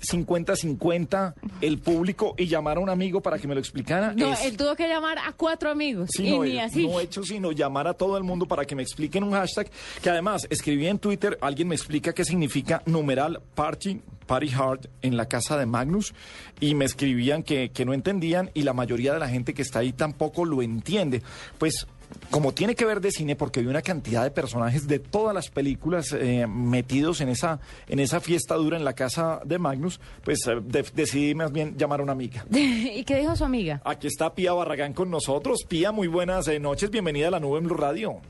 50-50 0.00 1.34
el 1.60 1.78
público 1.78 2.34
y 2.36 2.46
llamar 2.46 2.76
a 2.78 2.80
un 2.80 2.90
amigo 2.90 3.20
para 3.20 3.38
que 3.38 3.46
me 3.46 3.54
lo 3.54 3.60
explicara. 3.60 4.12
No, 4.14 4.32
es- 4.32 4.44
él 4.44 4.56
tuvo 4.56 4.74
que 4.76 4.88
llamar 4.88 5.18
a 5.18 5.32
cuatro 5.32 5.70
amigos. 5.70 6.10
Sí, 6.12 6.26
y 6.26 6.30
no, 6.30 6.44
ni 6.44 6.58
así. 6.58 6.86
no 6.86 7.00
he 7.00 7.04
hecho 7.04 7.22
sino 7.22 7.52
llamar 7.52 7.86
a 7.86 7.94
todo 7.94 8.16
el 8.16 8.24
mundo 8.24 8.46
para 8.46 8.64
que 8.64 8.74
me 8.74 8.82
expliquen 8.82 9.24
un 9.24 9.32
hashtag 9.32 9.70
que 10.02 10.10
además 10.10 10.46
escribí 10.50 10.86
en 10.86 10.98
Twitter, 10.98 11.38
alguien 11.40 11.68
me 11.68 11.74
explica 11.74 12.12
qué 12.12 12.24
significa 12.24 12.82
numeral 12.86 13.40
party, 13.54 14.00
party 14.26 14.50
hard 14.52 14.88
en 15.02 15.16
la 15.16 15.26
casa 15.26 15.56
de 15.58 15.66
Magnus 15.66 16.14
y 16.60 16.74
me 16.74 16.84
escribían 16.84 17.42
que, 17.42 17.70
que 17.70 17.84
no 17.84 17.92
entendían 17.94 18.50
y 18.54 18.62
la 18.62 18.72
mayoría 18.72 19.12
de 19.12 19.18
la 19.18 19.28
gente 19.28 19.54
que 19.54 19.62
está 19.62 19.80
ahí 19.80 19.92
tampoco 19.92 20.44
lo 20.44 20.62
entiende. 20.62 21.22
Pues 21.58 21.86
como 22.30 22.52
tiene 22.52 22.74
que 22.74 22.84
ver 22.84 23.00
de 23.00 23.10
cine, 23.10 23.36
porque 23.36 23.60
vi 23.60 23.66
una 23.66 23.82
cantidad 23.82 24.22
de 24.22 24.30
personajes 24.30 24.86
de 24.86 24.98
todas 24.98 25.34
las 25.34 25.50
películas 25.50 26.12
eh, 26.12 26.46
metidos 26.46 27.20
en 27.20 27.28
esa, 27.28 27.60
en 27.88 27.98
esa 27.98 28.20
fiesta 28.20 28.54
dura 28.54 28.76
en 28.76 28.84
la 28.84 28.92
casa 28.94 29.40
de 29.44 29.58
Magnus, 29.58 30.00
pues 30.24 30.46
eh, 30.46 30.56
de- 30.62 30.84
decidí 30.94 31.34
más 31.34 31.52
bien 31.52 31.76
llamar 31.76 32.00
a 32.00 32.02
una 32.02 32.12
amiga. 32.12 32.44
¿Y 32.50 33.02
qué 33.04 33.16
dijo 33.16 33.34
su 33.36 33.44
amiga? 33.44 33.80
Aquí 33.84 34.06
está 34.06 34.34
Pía 34.34 34.52
Barragán 34.52 34.92
con 34.92 35.10
nosotros. 35.10 35.64
Pía, 35.68 35.92
muy 35.92 36.08
buenas 36.08 36.46
eh, 36.48 36.58
noches. 36.58 36.90
Bienvenida 36.90 37.28
a 37.28 37.30
la 37.32 37.40
nube 37.40 37.58
en 37.58 37.64
Blue 37.64 37.76
Radio. 37.76 38.20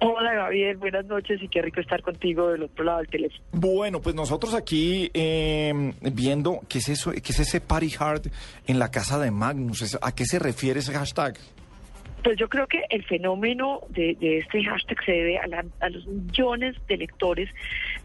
Hola 0.00 0.32
Gabriel, 0.32 0.76
buenas 0.76 1.04
noches 1.06 1.42
y 1.42 1.48
qué 1.48 1.60
rico 1.60 1.80
estar 1.80 2.00
contigo 2.02 2.48
del 2.50 2.62
otro 2.62 2.84
lado 2.84 2.98
del 2.98 3.08
teléfono. 3.08 3.42
Bueno, 3.50 4.00
pues 4.00 4.14
nosotros 4.14 4.54
aquí 4.54 5.10
eh, 5.12 5.92
viendo 6.12 6.60
qué 6.68 6.78
es 6.78 6.88
eso, 6.88 7.10
qué 7.10 7.20
es 7.32 7.40
ese 7.40 7.60
party 7.60 7.92
hard 7.98 8.22
en 8.68 8.78
la 8.78 8.92
casa 8.92 9.18
de 9.18 9.32
Magnus. 9.32 9.98
¿A 10.00 10.14
qué 10.14 10.24
se 10.24 10.38
refiere 10.38 10.78
ese 10.78 10.92
hashtag? 10.92 11.36
Pues 12.28 12.36
yo 12.38 12.50
creo 12.50 12.66
que 12.66 12.84
el 12.90 13.02
fenómeno 13.06 13.80
de, 13.88 14.14
este 14.20 14.62
hashtag 14.62 15.02
se 15.02 15.12
debe 15.12 15.38
a, 15.38 15.46
la- 15.46 15.64
a 15.80 15.88
los 15.88 16.06
millones 16.06 16.76
de 16.86 16.98
lectores 16.98 17.48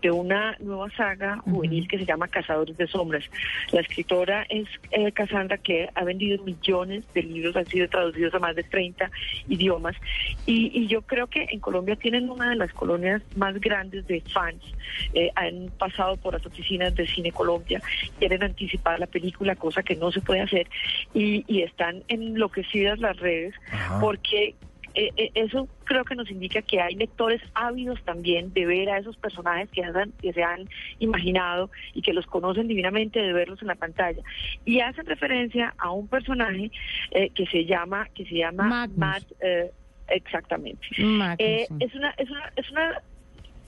de 0.03 0.11
una 0.11 0.55
nueva 0.59 0.89
saga 0.91 1.37
juvenil 1.45 1.87
que 1.87 1.97
se 1.97 2.05
llama 2.05 2.27
Cazadores 2.27 2.77
de 2.77 2.87
Sombras. 2.87 3.23
La 3.71 3.79
escritora 3.79 4.45
es 4.49 4.67
eh, 4.91 5.11
Cassandra 5.13 5.57
que 5.57 5.89
ha 5.95 6.03
vendido 6.03 6.43
millones 6.43 7.05
de 7.13 7.23
libros, 7.23 7.55
han 7.55 7.65
sido 7.65 7.87
traducidos 7.87 8.33
a 8.33 8.39
más 8.39 8.55
de 8.55 8.63
30 8.63 9.09
idiomas 9.47 9.95
y, 10.45 10.77
y 10.77 10.87
yo 10.87 11.01
creo 11.03 11.27
que 11.27 11.47
en 11.49 11.61
Colombia 11.61 11.95
tienen 11.95 12.29
una 12.29 12.49
de 12.49 12.57
las 12.57 12.73
colonias 12.73 13.21
más 13.37 13.59
grandes 13.61 14.05
de 14.07 14.21
fans. 14.21 14.61
Eh, 15.13 15.31
han 15.35 15.71
pasado 15.77 16.17
por 16.17 16.33
las 16.33 16.45
oficinas 16.45 16.93
de 16.95 17.07
Cine 17.07 17.31
Colombia, 17.31 17.81
quieren 18.19 18.43
anticipar 18.43 18.99
la 18.99 19.07
película, 19.07 19.55
cosa 19.55 19.83
que 19.83 19.95
no 19.95 20.11
se 20.11 20.19
puede 20.19 20.41
hacer 20.41 20.67
y, 21.13 21.45
y 21.47 21.61
están 21.61 22.03
enloquecidas 22.09 22.99
las 22.99 23.17
redes 23.17 23.55
Ajá. 23.71 23.99
porque 24.01 24.55
eh, 24.95 25.11
eh, 25.17 25.31
eso 25.35 25.67
creo 25.85 26.03
que 26.05 26.15
nos 26.15 26.29
indica 26.29 26.61
que 26.61 26.79
hay 26.81 26.95
lectores 26.95 27.41
ávidos 27.53 27.99
también 28.03 28.53
de 28.53 28.65
ver 28.65 28.89
a 28.89 28.97
esos 28.99 29.17
personajes 29.17 29.69
que, 29.71 29.83
han- 29.83 30.13
que 30.21 30.33
se 30.33 30.43
han 30.43 30.67
imaginado 30.99 31.69
y 31.93 32.01
que 32.01 32.13
los 32.13 32.25
conocen 32.25 32.67
divinamente 32.67 33.19
de 33.21 33.33
verlos 33.33 33.61
en 33.61 33.67
la 33.69 33.75
pantalla. 33.75 34.21
Y 34.65 34.79
hacen 34.79 35.05
referencia 35.05 35.73
a 35.77 35.91
un 35.91 36.07
personaje 36.07 36.71
eh, 37.11 37.29
que 37.31 37.45
se 37.47 37.65
llama 37.65 38.07
que 38.13 38.25
se 38.25 38.35
llama 38.35 38.63
Magnus. 38.67 38.97
Matt 38.97 39.23
eh, 39.41 39.71
exactamente. 40.07 40.85
Eh, 41.39 41.67
es 41.79 41.95
una 41.95 42.09
es 42.17 42.29
una 42.29 42.53
es 42.55 42.71
una 42.71 43.01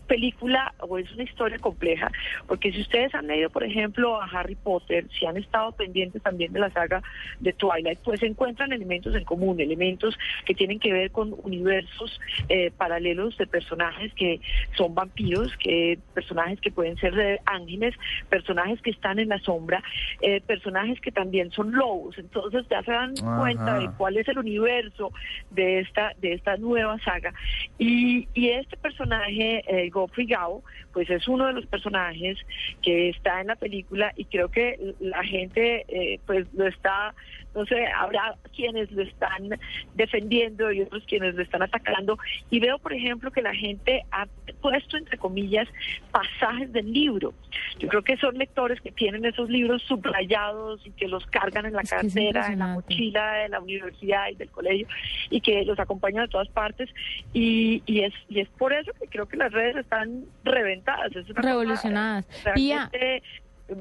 película 0.06 0.74
o 0.80 0.98
es 0.98 1.12
una 1.14 1.24
historia 1.24 1.60
compleja, 1.60 2.12
porque 2.48 2.72
si 2.72 2.82
ustedes 2.82 3.14
han 3.16 3.28
leído, 3.28 3.50
por 3.50 3.64
ejemplo, 3.64 4.22
a 4.22 4.26
Harry 4.26 4.56
Potter, 4.56 5.08
si 5.18 5.26
han 5.26 5.38
estado 5.38 5.72
pendientes 5.74 6.22
también 6.22 6.54
de 6.54 6.60
la 6.60 6.70
saga 6.72 7.02
de 7.40 7.54
Twilight, 7.54 8.00
pues 8.00 8.22
encuentran 8.24 8.72
elementos 8.72 9.16
en 9.16 9.24
común, 9.24 9.60
elementos 9.60 10.18
que 10.46 10.54
tienen 10.54 10.80
que 10.80 10.94
ver 10.94 11.12
con 11.12 11.36
universos 11.44 12.20
eh, 12.50 12.72
paralelos 12.78 13.38
de 13.38 13.48
personajes 13.48 14.14
que 14.14 14.40
son 14.78 14.96
vampiros, 14.96 15.52
que 15.58 16.00
personajes 16.14 16.60
que 16.62 16.72
pueden 16.72 16.98
ser 16.98 17.42
ángeles, 17.46 17.96
personajes 18.30 18.82
que 18.82 18.92
están 18.92 19.20
en 19.20 19.30
la 19.30 19.40
sombra, 19.40 19.84
eh, 20.22 20.42
personajes 20.42 21.00
que 21.02 21.12
también 21.12 21.52
son 21.52 21.72
lobos. 21.72 22.18
Entonces 22.18 22.66
ya 22.70 22.84
se 22.84 22.92
dan 22.92 23.14
Ajá. 23.18 23.38
cuenta 23.38 23.78
de 23.78 23.90
cuál 23.98 24.18
es 24.18 24.28
el 24.28 24.40
universo 24.40 25.12
de 25.52 25.80
esta 25.80 26.14
de 26.22 26.34
esta 26.34 26.58
nueva 26.58 27.00
saga 27.00 27.34
y, 27.78 28.28
y 28.34 28.50
este 28.50 28.78
personaje 28.78 29.64
eh, 29.68 29.90
Godfrey 29.96 30.28
Gao 30.28 30.64
pues 30.94 31.10
es 31.10 31.28
uno 31.28 31.48
de 31.48 31.54
los 31.54 31.66
personajes 31.66 32.38
que 32.82 33.10
está 33.10 33.42
en 33.42 33.48
la 33.48 33.56
película 33.56 34.12
y 34.16 34.26
creo 34.26 34.50
que 34.50 34.78
la 35.00 35.24
gente 35.24 35.86
eh, 35.88 36.20
pues 36.26 36.46
lo 36.54 36.68
está 36.68 37.16
no 37.56 37.66
sé 37.66 37.88
habrá 37.88 38.36
quienes 38.54 38.92
lo 38.92 39.02
están 39.02 39.58
defendiendo 39.96 40.72
y 40.72 40.82
otros 40.82 41.04
quienes 41.08 41.36
lo 41.36 41.42
están 41.42 41.64
atacando. 41.64 42.18
Y 42.50 42.60
veo 42.60 42.78
por 42.80 42.94
ejemplo 42.94 43.32
que 43.32 43.42
la 43.42 43.54
gente 43.54 44.06
ha 44.12 44.28
puesto 44.62 44.98
entre 44.98 45.18
comillas 45.18 45.68
pasajes 46.12 46.72
del 46.72 46.92
libro. 46.92 47.34
Yo 47.80 47.88
creo 47.88 48.04
que 48.04 48.18
son 48.18 48.38
lectores 48.38 48.82
que 48.82 48.92
tienen 48.92 49.26
esos 49.26 49.50
libros 49.50 49.82
subrayados 49.84 50.86
y 50.86 50.92
que 50.92 51.08
los 51.08 51.26
cargan 51.28 51.66
en 51.66 51.74
la 51.74 51.84
cartera 51.84 52.48
en 52.48 52.60
la 52.60 52.68
mochila 52.68 53.34
de 53.34 53.50
la 53.50 53.60
universidad 53.60 54.30
y 54.30 54.36
del 54.36 54.50
colegio 54.50 54.88
y 55.30 55.42
que 55.42 55.64
los 55.66 55.80
acompañan 55.80 56.26
de 56.26 56.32
todas 56.32 56.50
partes. 56.50 56.90
Y, 57.34 57.82
y 57.86 58.02
es 58.02 58.14
y 58.28 58.40
es 58.40 58.50
por 58.50 58.74
eso 58.74 58.92
que 59.00 59.08
creo 59.08 59.28
que 59.28 59.38
las 59.38 59.52
redes 59.52 59.78
están 59.78 60.26
reventadas. 60.44 61.16
Es 61.16 61.30
una 61.30 61.42
Revolucionadas. 61.42 62.26
Pía, 62.54 62.90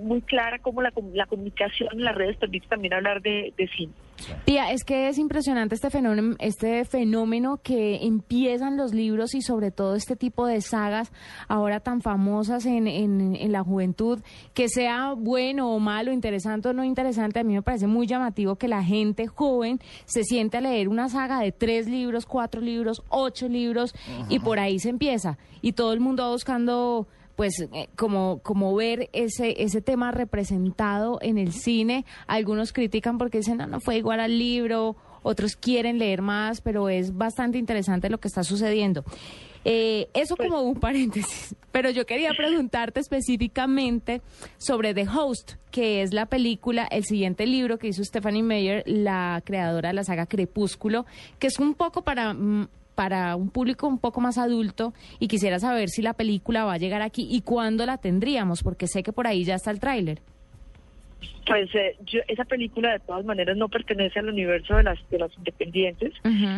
muy 0.05 0.23
clara 0.23 0.59
como 0.61 0.81
la, 0.81 0.91
com- 0.91 1.13
la 1.13 1.27
comunicación 1.27 1.91
en 1.93 2.05
las 2.05 2.15
redes 2.15 2.37
permite 2.39 2.67
también 2.69 2.95
hablar 2.95 3.21
de, 3.21 3.53
de 3.57 3.69
cine. 3.69 3.93
Pía, 4.47 4.71
es 4.71 4.85
que 4.85 5.09
es 5.09 5.19
impresionante 5.19 5.75
este 5.75 5.91
fenómeno, 5.91 6.37
este 6.39 6.85
fenómeno 6.85 7.59
que 7.63 8.07
empiezan 8.07 8.77
los 8.77 8.95
libros 8.95 9.35
y 9.35 9.43
sobre 9.43 9.71
todo 9.73 9.97
este 9.97 10.17
tipo 10.17 10.47
de 10.47 10.61
sagas 10.61 11.13
ahora 11.49 11.81
tan 11.81 12.01
famosas 12.01 12.65
en, 12.65 12.87
en, 12.87 13.37
en 13.37 13.53
la 13.53 13.63
juventud, 13.63 14.21
que 14.55 14.69
sea 14.69 15.13
bueno 15.17 15.75
o 15.75 15.81
malo, 15.81 16.13
interesante 16.13 16.69
o 16.69 16.73
no 16.73 16.85
interesante, 16.85 17.41
a 17.41 17.45
mí 17.45 17.55
me 17.55 17.63
parece 17.63 17.87
muy 17.87 18.07
llamativo 18.07 18.57
que 18.57 18.69
la 18.69 18.85
gente 18.85 19.27
joven 19.27 19.81
se 20.07 20.23
siente 20.23 20.59
a 20.59 20.61
leer 20.61 20.89
una 20.89 21.09
saga 21.09 21.41
de 21.41 21.53
tres 21.53 21.89
libros, 21.89 22.25
cuatro 22.25 22.61
libros, 22.61 23.03
ocho 23.09 23.49
libros 23.49 23.95
y 24.29 24.39
por 24.39 24.61
ahí 24.61 24.79
se 24.79 24.91
empieza. 24.91 25.39
Y 25.61 25.73
todo 25.73 25.93
el 25.93 26.01
mundo 26.01 26.23
va 26.23 26.31
buscando 26.31 27.09
pues 27.37 27.61
eh, 27.61 27.89
como 27.97 28.41
como 28.43 28.75
ver 28.75 29.09
ese 29.13 29.63
ese 29.63 29.81
tema 29.81 30.11
representado 30.11 31.19
en 31.23 31.39
el 31.39 31.53
cine. 31.53 32.05
Algunos 32.27 32.73
critican 32.73 33.19
porque 33.19 33.39
dicen 33.39 33.59
no 33.59 33.67
no 33.67 33.81
fue 33.81 33.97
igual 33.97 34.21
al 34.21 34.39
libro 34.39 34.97
otros 35.23 35.57
quieren 35.57 35.99
leer 35.99 36.23
más 36.23 36.61
pero 36.61 36.89
es 36.89 37.17
bastante 37.17 37.59
interesante 37.59 38.11
lo 38.11 38.19
que 38.19 38.29
está 38.29 38.45
sucediendo. 38.45 39.05
Eh, 39.67 40.09
eso 40.13 40.37
como 40.37 40.61
un 40.61 40.79
paréntesis 40.79 41.55
pero 41.73 41.89
yo 41.91 42.05
quería 42.05 42.33
preguntarte 42.37 43.01
específicamente 43.01 44.21
sobre 44.59 44.93
The 44.93 45.09
Host 45.09 45.55
que 45.71 46.03
es 46.03 46.13
la 46.13 46.27
película 46.27 46.87
el 46.91 47.05
siguiente 47.05 47.47
libro 47.47 47.79
que 47.79 47.89
hizo 47.89 48.05
Stephanie 48.05 48.43
Meyer 48.43 48.83
la 48.87 49.43
creadora 49.43 49.89
de 49.89 49.95
la 49.95 50.05
saga 50.05 50.27
Crepúsculo 50.27 51.07
que 51.39 51.47
es 51.47 51.59
un 51.59 51.75
poco 51.75 52.03
para 52.03 52.35
mm, 52.35 52.69
para 52.95 53.37
un 53.37 53.51
público 53.51 53.87
un 53.87 53.99
poco 53.99 54.21
más 54.21 54.39
adulto 54.39 54.95
y 55.19 55.29
quisiera 55.29 55.59
saber 55.59 55.89
si 55.89 56.03
la 56.03 56.15
película 56.15 56.65
va 56.65 56.75
a 56.75 56.79
llegar 56.79 57.03
aquí 57.03 57.27
y 57.31 57.41
cuándo 57.41 57.87
la 57.87 57.99
tendríamos, 57.99 58.63
porque 58.63 58.87
sé 58.87 59.03
que 59.03 59.13
por 59.13 59.27
ahí 59.27 59.45
ya 59.45 59.55
está 59.55 59.71
el 59.71 59.81
tráiler. 59.81 60.21
Pues 61.47 61.75
eh, 61.75 61.97
yo- 62.07 62.21
esa 62.29 62.45
película 62.45 62.93
de 62.93 63.01
todas 63.01 63.25
maneras 63.25 63.57
no 63.57 63.69
pertenece 63.69 64.19
al 64.19 64.29
universo 64.29 64.77
de 64.77 64.83
las 64.85 64.99
de 65.11 65.19
los 65.19 65.37
independientes 65.37 66.13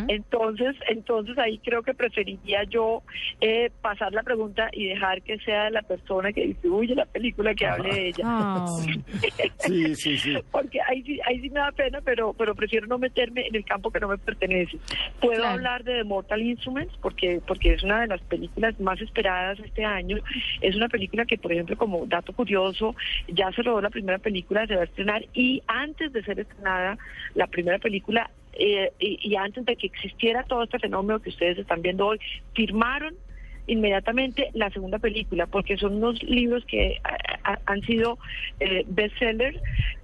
entonces 0.07 0.75
entonces 0.89 1.37
ahí 1.37 1.57
creo 1.59 1.83
que 1.83 1.93
preferiría 1.93 2.63
yo 2.63 3.03
eh, 3.41 3.69
pasar 3.81 4.13
la 4.13 4.23
pregunta 4.23 4.69
y 4.71 4.85
dejar 4.87 5.21
que 5.21 5.37
sea 5.39 5.69
la 5.69 5.81
persona 5.81 6.31
que 6.31 6.45
distribuye 6.45 6.95
la 6.95 7.05
película 7.05 7.53
que 7.53 7.65
hable 7.67 7.89
de 7.93 8.07
ella 8.09 8.23
Ah, 8.25 8.77
Sí, 9.59 9.95
sí, 9.95 10.17
sí. 10.17 10.35
porque 10.51 10.79
ahí 10.87 11.03
sí, 11.03 11.19
ahí 11.25 11.39
sí 11.41 11.49
me 11.49 11.59
da 11.59 11.71
pena, 11.71 11.99
pero 12.01 12.33
pero 12.33 12.55
prefiero 12.55 12.87
no 12.87 12.97
meterme 12.97 13.47
en 13.47 13.55
el 13.55 13.65
campo 13.65 13.91
que 13.91 13.99
no 13.99 14.07
me 14.07 14.17
pertenece. 14.17 14.77
Puedo 15.19 15.37
Claro. 15.41 15.53
hablar 15.55 15.83
de 15.83 15.97
The 15.97 16.03
Mortal 16.03 16.41
Instruments 16.41 16.93
porque 17.01 17.41
porque 17.45 17.73
es 17.73 17.83
una 17.83 18.01
de 18.01 18.07
las 18.07 18.21
películas 18.21 18.79
más 18.79 18.99
esperadas 19.01 19.59
este 19.59 19.83
año. 19.83 20.17
Es 20.61 20.75
una 20.75 20.87
película 20.87 21.25
que, 21.25 21.37
por 21.37 21.51
ejemplo, 21.51 21.75
como 21.77 22.05
dato 22.05 22.33
curioso, 22.33 22.95
ya 23.27 23.51
se 23.51 23.61
rodó 23.61 23.81
la 23.81 23.89
primera 23.89 24.17
película, 24.19 24.65
se 24.67 24.75
va 24.77 24.83
estrenar 24.85 25.25
y 25.33 25.61
antes 25.67 26.11
de 26.13 26.23
ser 26.23 26.39
estrenada 26.39 26.97
la 27.35 27.47
primera 27.47 27.79
película 27.79 28.29
eh, 28.53 28.91
y, 28.99 29.35
antes 29.35 29.65
de 29.65 29.75
que 29.75 29.87
existiera 29.87 30.43
todo 30.43 30.63
este 30.63 30.79
fenómeno 30.79 31.19
que 31.19 31.29
ustedes 31.29 31.59
están 31.59 31.81
viendo 31.83 32.07
hoy, 32.07 32.19
firmaron 32.55 33.13
inmediatamente 33.67 34.49
la 34.53 34.69
segunda 34.71 34.97
película, 34.97 35.45
porque 35.45 35.77
son 35.77 35.95
unos 35.97 36.23
libros 36.23 36.63
que 36.65 36.99
a- 37.03 37.51
a- 37.53 37.59
han 37.65 37.81
sido 37.81 38.17
eh, 38.59 38.83
bestsellers 38.87 39.57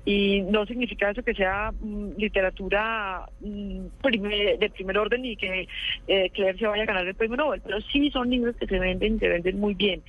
y 0.05 0.41
no 0.41 0.65
significa 0.65 1.09
eso 1.11 1.23
que 1.23 1.33
sea 1.33 1.71
mm, 1.79 2.11
literatura 2.17 3.25
mm, 3.39 3.85
de 4.59 4.69
primer 4.73 4.97
orden 4.97 5.25
y 5.25 5.35
que 5.37 5.67
eh, 6.07 6.29
Claire 6.31 6.57
se 6.57 6.67
vaya 6.67 6.83
a 6.83 6.87
ganar 6.87 7.07
el 7.07 7.15
premio 7.15 7.37
Nobel, 7.37 7.61
pero 7.63 7.79
sí 7.81 8.09
son 8.11 8.29
libros 8.29 8.55
que 8.57 8.67
se 8.67 8.79
venden 8.79 9.15
y 9.15 9.19
se 9.19 9.29
venden 9.29 9.59
muy 9.59 9.73
bien. 9.73 10.03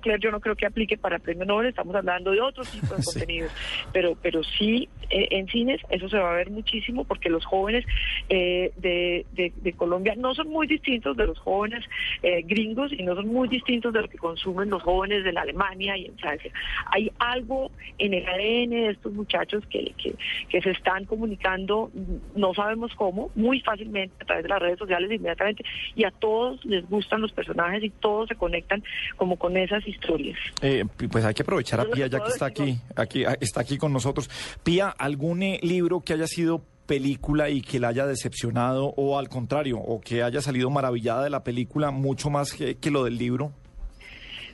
Claire 0.00 0.20
yo 0.20 0.30
no 0.30 0.40
creo 0.40 0.54
que 0.56 0.66
aplique 0.66 0.96
para 0.96 1.18
premio 1.18 1.44
Nobel, 1.44 1.66
estamos 1.68 1.94
hablando 1.94 2.30
de 2.30 2.40
otro 2.40 2.64
tipo 2.64 2.94
de 2.94 3.02
contenidos, 3.04 3.52
pero 3.92 4.16
pero 4.22 4.42
sí 4.44 4.88
eh, 5.10 5.28
en 5.32 5.48
cines 5.48 5.80
eso 5.90 6.08
se 6.08 6.18
va 6.18 6.32
a 6.32 6.36
ver 6.36 6.50
muchísimo 6.50 7.04
porque 7.04 7.28
los 7.30 7.44
jóvenes 7.44 7.84
eh, 8.28 8.72
de, 8.76 9.26
de- 9.32 9.52
de 9.56 9.72
Colombia 9.72 10.14
no 10.16 10.34
son 10.34 10.48
muy 10.48 10.66
distintos 10.66 11.16
de 11.16 11.26
los 11.26 11.38
jóvenes 11.38 11.84
eh, 12.22 12.42
gringos 12.42 12.92
y 12.92 13.02
no 13.02 13.14
son 13.14 13.28
muy 13.28 13.48
distintos 13.48 13.92
de 13.92 14.02
lo 14.02 14.08
que 14.08 14.18
consumen 14.18 14.70
los 14.70 14.82
jóvenes 14.82 15.24
de 15.24 15.32
la 15.32 15.42
Alemania 15.42 15.96
y 15.96 16.06
en 16.06 16.18
Francia. 16.18 16.50
Hay 16.92 17.10
algo 17.18 17.70
en 17.98 18.14
el 18.14 18.26
ADN 18.26 18.70
de 18.70 18.90
estos 18.90 19.12
muchachos 19.16 19.64
que, 19.70 19.92
que, 19.96 20.14
que 20.48 20.60
se 20.62 20.70
están 20.70 21.04
comunicando, 21.04 21.90
no 22.34 22.54
sabemos 22.54 22.92
cómo, 22.94 23.30
muy 23.34 23.60
fácilmente 23.60 24.14
a 24.20 24.26
través 24.26 24.42
de 24.44 24.48
las 24.48 24.60
redes 24.60 24.78
sociales 24.78 25.10
inmediatamente 25.10 25.64
y 25.94 26.04
a 26.04 26.10
todos 26.10 26.64
les 26.64 26.88
gustan 26.88 27.20
los 27.20 27.32
personajes 27.32 27.82
y 27.82 27.90
todos 27.90 28.28
se 28.28 28.34
conectan 28.34 28.82
como 29.16 29.36
con 29.36 29.56
esas 29.56 29.86
historias. 29.86 30.38
Eh, 30.62 30.84
pues 31.10 31.24
hay 31.24 31.34
que 31.34 31.42
aprovechar 31.42 31.80
a 31.80 31.84
Pía 31.84 32.06
ya 32.06 32.20
que 32.20 32.28
está 32.28 32.46
aquí, 32.46 32.78
aquí 32.94 33.24
ah, 33.24 33.36
está 33.40 33.60
aquí 33.60 33.78
con 33.78 33.92
nosotros. 33.92 34.30
Pía, 34.62 34.88
¿algún 34.88 35.42
eh, 35.42 35.60
libro 35.62 36.00
que 36.00 36.12
haya 36.12 36.26
sido 36.26 36.62
película 36.86 37.50
y 37.50 37.62
que 37.62 37.80
la 37.80 37.88
haya 37.88 38.06
decepcionado 38.06 38.94
o 38.96 39.18
al 39.18 39.28
contrario, 39.28 39.78
o 39.78 40.00
que 40.00 40.22
haya 40.22 40.40
salido 40.40 40.70
maravillada 40.70 41.24
de 41.24 41.30
la 41.30 41.42
película 41.42 41.90
mucho 41.90 42.30
más 42.30 42.52
que, 42.52 42.76
que 42.76 42.90
lo 42.90 43.04
del 43.04 43.18
libro? 43.18 43.52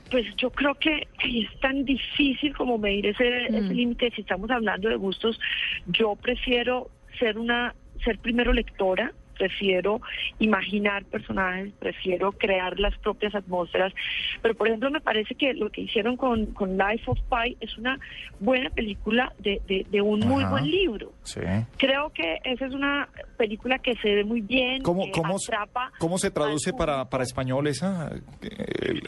Pues 0.09 0.25
yo 0.37 0.49
creo 0.51 0.75
que 0.75 1.07
es 1.23 1.59
tan 1.59 1.85
difícil 1.85 2.55
como 2.55 2.77
medir 2.77 3.07
ese, 3.07 3.45
ese 3.45 3.73
límite. 3.73 4.11
Si 4.15 4.21
estamos 4.21 4.49
hablando 4.51 4.89
de 4.89 4.95
gustos, 4.95 5.39
yo 5.87 6.15
prefiero 6.15 6.89
ser 7.19 7.37
una, 7.37 7.73
ser 8.03 8.19
primero 8.19 8.53
lectora, 8.53 9.11
prefiero 9.33 10.01
imaginar 10.39 11.05
personajes, 11.05 11.73
prefiero 11.79 12.31
crear 12.31 12.79
las 12.79 12.97
propias 12.99 13.35
atmósferas. 13.35 13.93
Pero 14.41 14.55
por 14.55 14.67
ejemplo 14.67 14.89
me 14.91 15.01
parece 15.01 15.35
que 15.35 15.53
lo 15.53 15.69
que 15.69 15.81
hicieron 15.81 16.17
con, 16.17 16.47
con 16.47 16.77
Life 16.77 17.03
of 17.07 17.19
Pi 17.29 17.57
es 17.59 17.77
una 17.77 17.99
buena 18.39 18.69
película 18.69 19.33
de, 19.39 19.61
de, 19.67 19.85
de 19.89 20.01
un 20.01 20.19
muy 20.21 20.43
buen 20.45 20.69
libro. 20.69 21.11
Sí. 21.23 21.41
Creo 21.77 22.11
que 22.11 22.37
esa 22.43 22.65
es 22.65 22.73
una 22.73 23.07
película 23.37 23.79
que 23.79 23.93
se 23.95 24.15
ve 24.15 24.23
muy 24.23 24.41
bien, 24.41 24.81
¿Cómo, 24.83 25.05
que 25.05 25.11
cómo, 25.11 25.35
atrapa 25.35 25.91
¿Cómo 25.99 26.17
se 26.17 26.31
traduce 26.31 26.73
para, 26.73 27.09
para 27.09 27.23
español 27.23 27.67
esa? 27.67 28.11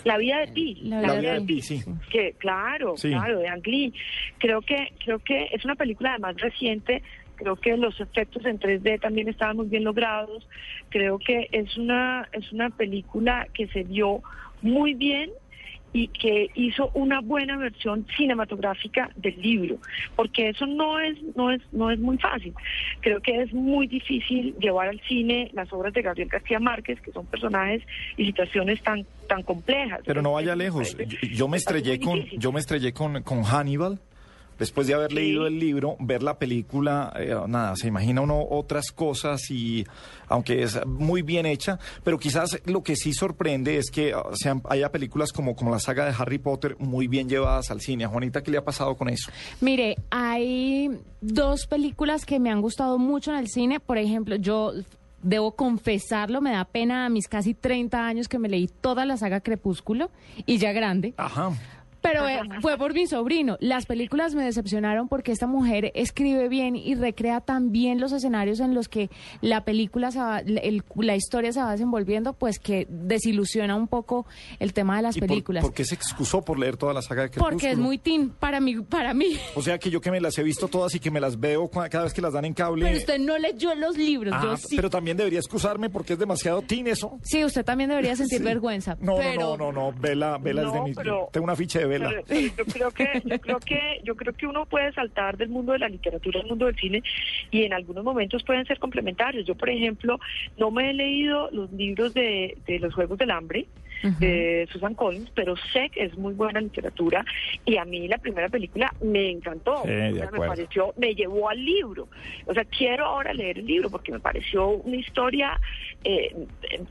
La 0.03 0.17
vida 0.17 0.39
de 0.39 0.47
Pi. 0.47 0.75
La 0.83 1.01
La 1.01 1.07
vida 1.13 1.19
vida 1.21 1.33
de 1.33 1.39
de 1.39 1.45
Pi, 1.45 1.61
sí. 1.61 1.81
que 2.11 2.33
claro, 2.37 2.95
Sí. 2.97 3.09
claro, 3.09 3.39
de 3.39 3.47
Ang 3.47 3.65
Lee. 3.65 3.93
Creo 4.37 4.61
que 4.61 4.93
creo 5.03 5.19
que 5.19 5.47
es 5.51 5.63
una 5.65 5.75
película 5.75 6.11
además 6.11 6.35
reciente. 6.37 7.01
Creo 7.35 7.55
que 7.55 7.77
los 7.77 7.99
efectos 7.99 8.45
en 8.45 8.59
3D 8.59 8.99
también 9.01 9.27
estaban 9.27 9.57
muy 9.57 9.67
bien 9.67 9.83
logrados. 9.83 10.47
Creo 10.89 11.19
que 11.19 11.47
es 11.51 11.77
una 11.77 12.27
es 12.31 12.51
una 12.51 12.69
película 12.69 13.47
que 13.53 13.67
se 13.67 13.83
vio 13.83 14.21
muy 14.61 14.93
bien 14.93 15.31
y 15.95 16.09
que 16.09 16.49
hizo 16.55 16.91
una 16.93 17.21
buena 17.21 17.55
versión 17.55 18.05
cinematográfica 18.17 19.09
del 19.15 19.41
libro, 19.41 19.77
porque 20.17 20.49
eso 20.49 20.65
no 20.65 20.99
es 20.99 21.17
no 21.37 21.51
es 21.51 21.61
no 21.71 21.89
es 21.89 21.97
muy 21.99 22.17
fácil. 22.17 22.53
Creo 22.99 23.21
que 23.21 23.41
es 23.41 23.53
muy 23.53 23.87
difícil 23.87 24.53
llevar 24.59 24.89
al 24.89 24.99
cine 25.07 25.49
las 25.53 25.71
obras 25.71 25.93
de 25.93 26.01
Gabriel 26.01 26.27
García 26.27 26.59
Márquez, 26.59 26.99
que 26.99 27.13
son 27.13 27.25
personajes 27.27 27.81
y 28.17 28.25
situaciones 28.25 28.83
tan 28.83 29.05
tan 29.29 29.41
complejas. 29.43 30.01
Pero 30.05 30.21
no 30.21 30.33
vaya 30.33 30.53
lejos. 30.53 30.97
Yo, 30.97 31.29
yo 31.31 31.47
me 31.47 31.55
estrellé 31.55 31.97
con, 32.01 32.25
yo 32.25 32.51
me 32.51 32.59
estrellé 32.59 32.91
con, 32.91 33.23
con 33.23 33.43
Hannibal. 33.43 34.01
Después 34.57 34.87
de 34.87 34.93
haber 34.93 35.09
Sí. 35.09 35.15
leído 35.15 35.47
el 35.47 35.59
libro, 35.59 35.95
ver 35.99 36.23
la 36.23 36.37
película, 36.39 37.11
eh, 37.17 37.35
nada, 37.47 37.75
se 37.75 37.87
imagina 37.87 38.21
uno 38.21 38.45
otras 38.49 38.91
cosas 38.91 39.49
y 39.51 39.85
aunque 40.27 40.63
es 40.63 40.83
muy 40.85 41.21
bien 41.21 41.45
hecha, 41.45 41.77
pero 42.03 42.17
quizás 42.17 42.59
lo 42.65 42.81
que 42.83 42.95
sí 42.95 43.13
sorprende 43.13 43.77
es 43.77 43.91
que 43.91 44.13
ah, 44.13 44.23
sean, 44.33 44.61
haya 44.69 44.91
películas 44.91 45.31
como, 45.31 45.55
como 45.55 45.71
la 45.71 45.79
saga 45.79 46.05
de 46.05 46.13
Harry 46.17 46.37
Potter 46.39 46.75
muy 46.79 47.07
bien 47.07 47.27
llevadas 47.29 47.69
al 47.71 47.81
cine. 47.81 48.05
Juanita, 48.05 48.41
¿qué 48.43 48.51
le 48.51 48.57
ha 48.57 48.63
pasado 48.63 48.95
con 48.95 49.09
eso? 49.09 49.29
Mire, 49.61 49.97
hay 50.09 50.89
dos 51.21 51.67
películas 51.67 52.25
que 52.25 52.39
me 52.39 52.49
han 52.49 52.61
gustado 52.61 52.97
mucho 52.97 53.31
en 53.31 53.37
el 53.37 53.47
cine. 53.49 53.79
Por 53.79 53.97
ejemplo, 53.97 54.35
yo 54.35 54.71
debo 55.21 55.51
confesarlo, 55.55 56.39
me 56.41 56.51
da 56.51 56.65
pena 56.65 57.05
a 57.05 57.09
mis 57.09 57.27
casi 57.27 57.53
30 57.53 58.05
años 58.05 58.27
que 58.27 58.37
me 58.39 58.47
leí 58.47 58.67
toda 58.67 59.05
la 59.05 59.17
saga 59.17 59.41
Crepúsculo 59.41 60.11
y 60.45 60.57
ya 60.59 60.71
grande. 60.71 61.13
Ajá. 61.17 61.51
Pero 62.11 62.27
eh, 62.27 62.39
fue 62.61 62.77
por 62.77 62.93
mi 62.93 63.07
sobrino. 63.07 63.57
Las 63.59 63.85
películas 63.85 64.35
me 64.35 64.43
decepcionaron 64.43 65.07
porque 65.07 65.31
esta 65.31 65.47
mujer 65.47 65.91
escribe 65.95 66.47
bien 66.49 66.75
y 66.75 66.95
recrea 66.95 67.41
tan 67.41 67.71
bien 67.71 67.99
los 67.99 68.11
escenarios 68.11 68.59
en 68.59 68.73
los 68.73 68.87
que 68.89 69.09
la 69.41 69.63
película, 69.65 70.11
se 70.11 70.19
va- 70.19 70.39
el- 70.39 70.83
la 70.95 71.15
historia 71.15 71.51
se 71.51 71.59
va 71.61 71.71
desenvolviendo, 71.71 72.33
pues 72.33 72.59
que 72.59 72.87
desilusiona 72.89 73.75
un 73.75 73.87
poco 73.87 74.25
el 74.59 74.73
tema 74.73 74.97
de 74.97 75.01
las 75.03 75.17
¿Y 75.17 75.19
por- 75.19 75.29
películas. 75.29 75.63
por, 75.63 75.73
qué 75.73 75.85
se 75.85 75.95
excusó 75.95 76.41
por 76.43 76.59
leer 76.59 76.77
toda 76.77 76.93
la 76.93 77.01
saga 77.01 77.23
de 77.23 77.29
Crepúsculo? 77.29 77.51
porque 77.55 77.71
es 77.71 77.77
muy 77.77 77.97
teen 77.97 78.29
para 78.29 78.59
mí. 78.59 78.75
Para 78.81 79.13
mí. 79.13 79.37
O 79.55 79.61
sea 79.61 79.77
que 79.77 79.89
yo 79.89 80.01
que 80.01 80.11
me 80.11 80.19
las 80.21 80.37
he 80.37 80.43
visto 80.43 80.67
todas 80.67 80.93
y 80.95 80.99
que 80.99 81.09
me 81.11 81.19
las 81.19 81.39
veo 81.39 81.69
cada 81.69 82.03
vez 82.03 82.13
que 82.13 82.21
las 82.21 82.33
dan 82.33 82.45
en 82.45 82.53
cable. 82.53 82.85
Pero 82.85 82.97
usted 82.97 83.19
no 83.19 83.37
leyó 83.37 83.73
los 83.75 83.97
libros, 83.97 84.33
Ah, 84.35 84.41
yo 84.43 84.57
sí. 84.57 84.75
pero 84.75 84.89
también 84.89 85.17
debería 85.17 85.39
excusarme 85.39 85.89
porque 85.89 86.13
es 86.13 86.19
demasiado 86.19 86.61
teen 86.61 86.87
eso. 86.87 87.19
Sí, 87.23 87.43
usted 87.43 87.63
también 87.65 87.89
debería 87.89 88.15
sentir 88.15 88.39
Sí. 88.39 88.43
vergüenza. 88.43 88.97
No, 88.99 89.15
pero... 89.17 89.41
no, 89.41 89.57
no, 89.57 89.71
no, 89.71 89.91
no, 89.91 89.97
Vela, 89.99 90.37
Vela 90.37 90.63
es 90.63 90.71
de 90.71 90.77
No, 90.79 90.83
mis... 90.85 90.95
pero- 90.95 91.29
tengo 91.31 91.43
una 91.45 91.55
ficha 91.55 91.79
de 91.79 91.85
Yo 91.97 92.65
creo 92.65 92.91
que 92.91 93.21
yo 93.25 93.39
creo 93.39 93.59
que 93.59 94.01
yo 94.03 94.15
creo 94.15 94.33
que 94.33 94.47
uno 94.47 94.65
puede 94.65 94.91
saltar 94.93 95.37
del 95.37 95.49
mundo 95.49 95.73
de 95.73 95.79
la 95.79 95.89
literatura 95.89 96.39
al 96.41 96.47
mundo 96.47 96.65
del 96.65 96.75
cine 96.75 97.03
y 97.51 97.63
en 97.63 97.73
algunos 97.73 98.03
momentos 98.03 98.43
pueden 98.43 98.65
ser 98.65 98.79
complementarios. 98.79 99.45
Yo, 99.45 99.55
por 99.55 99.69
ejemplo, 99.69 100.19
no 100.57 100.71
me 100.71 100.89
he 100.89 100.93
leído 100.93 101.49
los 101.51 101.71
libros 101.71 102.13
de, 102.13 102.57
de 102.65 102.79
los 102.79 102.93
Juegos 102.93 103.17
del 103.17 103.31
Hambre 103.31 103.67
de 104.19 104.67
Susan 104.71 104.93
Collins, 104.93 105.31
pero 105.33 105.55
sé 105.73 105.89
que 105.89 106.03
es 106.03 106.17
muy 106.17 106.33
buena 106.33 106.61
literatura 106.61 107.25
y 107.65 107.77
a 107.77 107.85
mí 107.85 108.07
la 108.07 108.17
primera 108.17 108.49
película 108.49 108.93
me 109.01 109.31
encantó. 109.31 109.83
Sí, 109.83 109.89
O 109.89 110.15
sea, 110.15 110.31
me 110.31 110.39
pareció, 110.39 110.93
me 110.97 111.15
llevó 111.15 111.49
al 111.49 111.63
libro. 111.63 112.07
O 112.45 112.53
sea, 112.53 112.65
quiero 112.65 113.05
ahora 113.05 113.33
leer 113.33 113.59
el 113.59 113.65
libro 113.65 113.89
porque 113.89 114.11
me 114.11 114.19
pareció 114.19 114.69
una 114.69 114.97
historia 114.97 115.59
eh, 116.03 116.35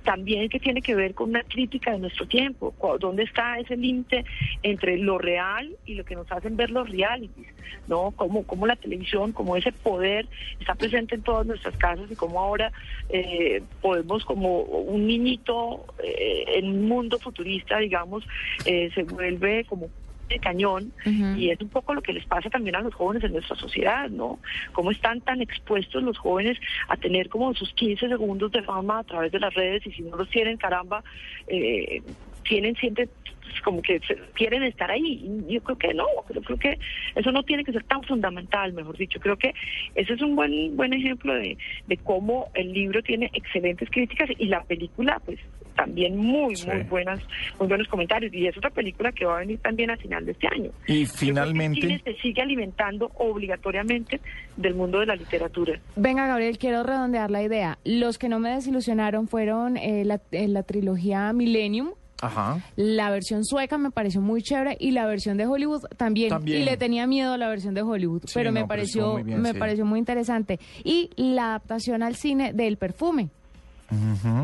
también 0.03 0.49
que 0.49 0.59
tiene 0.59 0.83
que 0.83 0.95
ver 0.95 1.15
con 1.15 1.31
una 1.31 1.43
crítica 1.43 1.93
de 1.93 1.99
nuestro 1.99 2.27
tiempo. 2.27 2.75
¿Dónde 2.99 3.25
está 3.25 3.59
ese 3.59 3.77
límite 3.77 4.25
entre 4.62 4.99
lo 4.99 5.19
real 5.19 5.77
y 5.87 5.95
lo 5.95 6.05
que 6.05 6.17
nos 6.17 6.31
hacen 6.33 6.56
ver 6.56 6.70
los 6.70 6.89
realities? 6.89 7.49
¿No? 7.87 8.13
Cómo, 8.17 8.44
cómo 8.46 8.67
la 8.67 8.77
televisión, 8.77 9.32
como 9.32 9.56
ese 9.56 9.73
poder 9.73 10.27
está 10.61 10.75
presente 10.75 11.15
en 11.15 11.23
todas 11.23 11.46
nuestras 11.46 11.77
casas 11.77 12.11
y 12.11 12.17
cómo 12.17 12.41
ahora 12.41 12.73
eh, 13.08 13.63
podemos, 13.81 14.25
como 14.25 14.61
un 14.61 15.06
niñito 15.06 15.84
eh, 16.03 16.44
en 16.56 16.89
mundo 16.94 17.19
futurista, 17.19 17.79
digamos, 17.79 18.24
eh, 18.65 18.91
se 18.94 19.03
vuelve 19.03 19.65
como 19.65 19.89
de 20.29 20.39
cañón 20.39 20.93
y 21.36 21.51
es 21.51 21.60
un 21.60 21.69
poco 21.69 21.93
lo 21.94 22.01
que 22.01 22.13
les 22.13 22.24
pasa 22.24 22.48
también 22.48 22.77
a 22.77 22.81
los 22.81 22.94
jóvenes 22.94 23.24
en 23.24 23.32
nuestra 23.32 23.56
sociedad, 23.56 24.08
¿no? 24.08 24.39
Cómo 24.72 24.91
están 24.91 25.20
tan 25.20 25.43
expuestos 25.43 26.03
los 26.03 26.17
jóvenes 26.19 26.58
a 26.89 26.96
tener 26.96 27.29
como 27.29 27.53
sus 27.55 27.72
15 27.74 28.08
segundos 28.08 28.51
de 28.53 28.63
fama 28.63 29.01
a 29.01 29.05
través 29.05 29.32
de 29.32 29.41
las 29.41 29.53
redes 29.53 29.86
y 29.86 29.93
si 29.93 30.03
no 30.03 30.17
los 30.17 30.31
tienen, 30.31 30.56
caramba, 30.56 31.05
eh, 31.46 32.03
tienen 32.44 32.74
siempre 32.77 33.08
pues, 33.43 33.60
como 33.63 33.82
que 33.82 34.01
quieren 34.34 34.63
estar 34.63 34.91
ahí. 34.91 35.43
Yo 35.48 35.63
creo 35.63 35.79
que 35.79 35.94
no, 35.94 36.06
yo 36.32 36.43
creo 36.43 36.58
que 36.58 36.79
eso 37.15 37.31
no 37.31 37.43
tiene 37.43 37.65
que 37.65 37.72
ser 37.72 37.84
tan 37.84 38.03
fundamental, 38.03 38.72
mejor 38.72 38.96
dicho. 38.96 39.20
Creo 39.20 39.36
que 39.36 39.55
ese 39.94 40.15
es 40.15 40.22
un 40.22 40.36
buen 40.36 40.77
buen 40.77 40.93
ejemplo 40.93 41.34
de, 41.34 41.58
de 41.86 41.96
cómo 41.98 42.51
el 42.55 42.72
libro 42.72 43.03
tiene 43.03 43.31
excelentes 43.34 43.91
críticas 43.91 44.31
y 44.39 44.46
la 44.46 44.63
película, 44.65 45.20
pues 45.24 45.39
también 45.74 46.16
muy, 46.16 46.56
Sí. 46.56 46.66
muy 46.69 46.82
buenas, 46.84 47.20
muy 47.58 47.69
buenos 47.69 47.88
comentarios. 47.88 48.32
Y 48.34 48.46
es 48.46 48.56
otra 48.56 48.70
película 48.70 49.12
que 49.12 49.24
va 49.24 49.36
a 49.36 49.40
venir 49.40 49.58
también 49.60 49.90
a 49.90 49.96
final 49.96 50.24
de 50.26 50.32
este 50.32 50.46
año. 50.48 50.70
Y 50.86 51.06
finalmente... 51.06 51.81
el 51.81 51.86
cine 51.98 52.00
se 52.04 52.14
sigue 52.22 52.43
alimentando 52.43 53.10
obligatoriamente 53.16 54.20
del 54.56 54.74
mundo 54.74 55.00
de 55.00 55.06
la 55.06 55.16
literatura. 55.16 55.78
Venga, 55.96 56.26
Gabriel, 56.26 56.58
quiero 56.58 56.82
redondear 56.82 57.31
la 57.31 57.43
idea. 57.43 57.78
Los 57.84 58.19
que 58.19 58.28
no 58.28 58.38
me 58.38 58.50
desilusionaron 58.50 59.28
fueron 59.28 59.76
eh, 59.76 60.04
la, 60.04 60.20
eh, 60.32 60.48
la 60.48 60.62
trilogía 60.62 61.32
Millennium. 61.32 61.90
Ajá. 62.22 62.60
La 62.76 63.10
versión 63.10 63.44
sueca 63.44 63.76
me 63.76 63.90
pareció 63.90 64.20
muy 64.22 64.40
chévere 64.40 64.76
y 64.81 64.93
la 64.93 65.04
versión 65.04 65.36
de 65.36 65.46
Hollywood 65.46 65.82
también. 65.98 66.31
También. 66.31 66.62
Y 66.62 66.64
le 66.64 66.76
tenía 66.78 67.06
miedo 67.06 67.34
a 67.34 67.38
la 67.38 67.48
versión 67.48 67.74
de 67.74 67.82
Hollywood, 67.82 68.22
Sí, 68.26 68.32
pero 68.34 68.50
me 68.52 68.60
no, 68.60 68.69
pareció 68.69 69.12
muy 69.14 69.24
bien, 69.24 69.43
me 69.43 69.52
sí. 69.52 69.58
pareció 69.58 69.84
muy 69.84 69.98
interesante. 69.98 70.58
Y 70.84 71.10
la 71.16 71.48
adaptación 71.48 72.02
al 72.02 72.14
cine 72.14 72.52
del 72.54 72.76
perfume. 72.78 73.28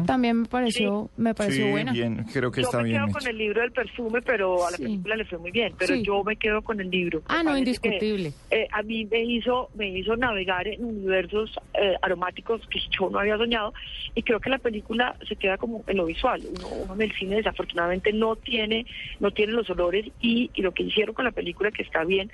También 0.07 0.43
me 0.43 0.49
pareció, 0.49 1.11
me 1.17 1.35
pareció 1.35 1.65
Sí, 1.67 1.71
buena. 1.71 1.93
bien, 1.93 2.25
creo 2.33 2.51
que 2.51 2.63
yo 2.63 2.67
está 2.69 2.79
me 2.79 2.85
bien 2.85 2.97
quedo 2.99 3.07
hecho. 3.09 3.19
con 3.19 3.29
el 3.29 3.39
libro 3.39 3.61
del 3.61 3.73
perfume, 3.73 4.23
pero 4.23 4.67
a 4.67 4.71
la 4.71 4.77
Sí. 4.77 4.83
película 4.85 5.17
le 5.17 5.25
fue 5.25 5.39
muy 5.39 5.51
bien. 5.51 5.73
Pero 5.79 5.95
Sí. 5.95 6.03
yo 6.03 6.23
me 6.25 6.37
quedo 6.37 6.63
con 6.63 6.81
el 6.81 6.91
libro. 6.91 7.23
Ah, 7.29 7.43
no, 7.43 7.57
indiscutible. 7.57 8.33
que, 8.51 8.63
eh, 8.63 8.69
a 8.73 8.83
mí 8.83 9.05
me 9.11 9.23
hizo, 9.25 9.71
me 9.75 9.89
hizo 9.89 10.17
navegar 10.17 10.67
en 10.69 10.85
universos 10.85 11.59
eh, 11.75 11.95
aromáticos 12.03 12.61
que 12.69 12.79
yo 12.99 13.09
no 13.11 13.19
había 13.21 13.37
soñado 13.39 13.73
y 14.15 14.23
creo 14.23 14.41
que 14.41 14.51
la 14.51 14.59
película 14.59 15.15
se 15.27 15.37
queda 15.37 15.57
como 15.57 15.83
en 15.87 15.97
lo 15.97 16.05
visual. 16.07 16.43
Uno, 16.59 16.69
uno 16.85 16.95
en 16.95 17.03
el 17.03 17.13
cine 17.17 17.37
desafortunadamente 17.37 18.13
no 18.13 18.37
tiene, 18.37 18.87
no 19.21 19.31
tiene 19.31 19.53
los 19.53 19.69
olores 19.71 20.07
y, 20.21 20.51
y 20.55 20.63
lo 20.63 20.73
que 20.73 20.83
hicieron 20.83 21.15
con 21.15 21.25
la 21.25 21.31
película 21.33 21.71
que 21.71 21.83
está 21.83 22.05
bien 22.05 22.31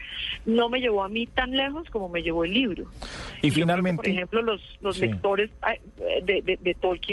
no 0.47 0.69
me 0.69 0.81
llevó 0.81 1.05
a 1.05 1.09
mí 1.09 1.27
tan 1.27 1.51
lejos 1.53 1.89
como 1.91 2.09
me 2.09 2.23
llevó 2.23 2.45
el 2.45 2.55
libro. 2.55 2.85
Y 3.43 3.49
que, 3.49 3.51
finalmente, 3.53 3.97
por 3.97 4.09
ejemplo, 4.09 4.43
los, 4.43 4.61
los 4.81 4.97
Sí. 4.97 5.03
lectores 5.07 5.51
de, 6.25 6.43
de- 6.43 6.59
de 6.61 6.75
Tolkien 6.75 7.06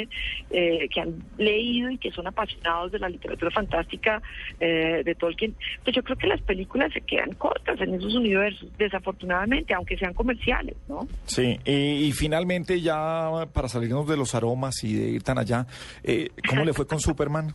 eh, 0.51 0.87
que 0.93 0.99
han 1.01 1.23
leído 1.37 1.89
y 1.89 1.97
que 1.97 2.11
son 2.11 2.27
apasionados 2.27 2.91
de 2.91 2.99
la 2.99 3.09
literatura 3.09 3.51
fantástica 3.51 4.21
eh, 4.59 5.01
de 5.05 5.15
Tolkien, 5.15 5.55
pues 5.83 5.95
yo 5.95 6.03
creo 6.03 6.17
que 6.17 6.27
las 6.27 6.41
películas 6.41 6.91
se 6.93 7.01
quedan 7.01 7.33
cortas 7.33 7.79
en 7.81 7.93
esos 7.93 8.13
universos, 8.15 8.69
desafortunadamente, 8.77 9.73
aunque 9.73 9.97
sean 9.97 10.13
comerciales, 10.13 10.75
¿no? 10.87 11.07
sí, 11.25 11.57
y, 11.65 12.05
y 12.07 12.11
finalmente 12.11 12.81
ya 12.81 13.29
para 13.53 13.67
salirnos 13.67 14.07
de 14.07 14.17
los 14.17 14.35
aromas 14.35 14.83
y 14.83 14.93
de 14.95 15.09
ir 15.09 15.23
tan 15.23 15.37
allá, 15.37 15.65
eh, 16.03 16.29
¿cómo 16.49 16.63
le 16.65 16.73
fue 16.73 16.85
con 16.87 16.99
Superman? 16.99 17.53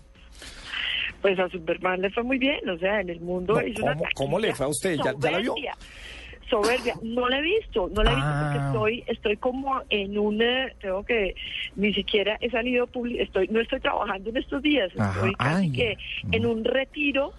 Pues 1.20 1.36
a 1.40 1.48
Superman 1.48 2.00
le 2.00 2.10
fue 2.10 2.22
muy 2.22 2.38
bien, 2.38 2.68
o 2.68 2.78
sea, 2.78 3.00
en 3.00 3.10
el 3.10 3.20
mundo 3.20 3.54
No, 3.54 3.60
es 3.60 3.76
una 3.80 3.94
¿cómo- 3.94 4.04
cómo 4.14 4.38
le 4.38 4.54
fue 4.54 4.66
a 4.66 4.68
usted? 4.68 4.96
¿Ya- 5.04 5.14
ya 5.18 5.30
la 5.32 5.38
vio? 5.38 5.54
Soberbia. 6.48 6.94
No 7.02 7.28
la 7.28 7.38
he 7.38 7.42
visto, 7.42 7.90
no 7.94 8.02
la 8.02 8.12
he 8.12 8.14
visto 8.14 8.28
Ah. 8.30 8.50
porque 8.52 8.66
estoy, 8.66 9.04
estoy 9.06 9.36
como 9.36 9.82
en 9.90 10.18
un, 10.18 10.40
eh, 10.42 10.74
tengo 10.80 11.04
que, 11.04 11.34
ni 11.76 11.92
siquiera 11.94 12.36
he 12.40 12.50
salido 12.50 12.86
público, 12.86 13.22
estoy, 13.22 13.48
no 13.48 13.60
estoy 13.60 13.80
trabajando 13.80 14.30
en 14.30 14.36
estos 14.36 14.62
días, 14.62 14.90
Ajá, 14.98 15.14
estoy 15.14 15.34
casi 15.34 15.64
ay. 15.66 15.72
que 15.72 15.98
en 16.32 16.46
un 16.46 16.64
retiro, 16.64 17.32